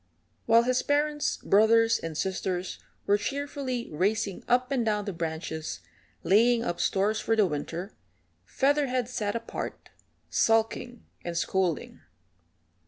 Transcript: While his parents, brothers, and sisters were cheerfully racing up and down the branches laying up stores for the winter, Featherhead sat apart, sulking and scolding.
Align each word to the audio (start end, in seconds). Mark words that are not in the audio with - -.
While 0.47 0.63
his 0.63 0.81
parents, 0.81 1.37
brothers, 1.37 1.99
and 1.99 2.17
sisters 2.17 2.79
were 3.05 3.19
cheerfully 3.19 3.87
racing 3.91 4.43
up 4.47 4.71
and 4.71 4.83
down 4.83 5.05
the 5.05 5.13
branches 5.13 5.79
laying 6.23 6.63
up 6.63 6.79
stores 6.79 7.19
for 7.19 7.35
the 7.35 7.45
winter, 7.45 7.93
Featherhead 8.43 9.07
sat 9.07 9.35
apart, 9.35 9.91
sulking 10.27 11.05
and 11.23 11.37
scolding. 11.37 12.01